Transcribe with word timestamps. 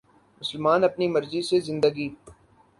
مسلمان 0.41 0.83
اپنی 0.83 1.07
مرضی 1.07 1.41
سے 1.41 1.59
زندگی 1.59 2.07